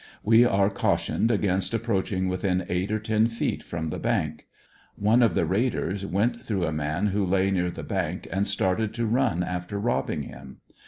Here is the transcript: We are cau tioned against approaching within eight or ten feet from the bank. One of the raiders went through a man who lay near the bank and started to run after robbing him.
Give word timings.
We 0.23 0.43
are 0.45 0.71
cau 0.71 0.95
tioned 0.95 1.29
against 1.29 1.75
approaching 1.75 2.27
within 2.27 2.65
eight 2.69 2.91
or 2.91 2.97
ten 2.97 3.27
feet 3.27 3.61
from 3.61 3.89
the 3.91 3.99
bank. 3.99 4.47
One 4.95 5.21
of 5.21 5.35
the 5.35 5.45
raiders 5.45 6.07
went 6.07 6.43
through 6.43 6.65
a 6.65 6.71
man 6.71 7.09
who 7.09 7.23
lay 7.23 7.51
near 7.51 7.69
the 7.69 7.83
bank 7.83 8.27
and 8.31 8.47
started 8.47 8.95
to 8.95 9.05
run 9.05 9.43
after 9.43 9.77
robbing 9.79 10.23
him. 10.23 10.57